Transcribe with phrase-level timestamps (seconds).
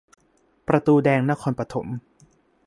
[0.67, 1.87] ประตูแดงนครปฐม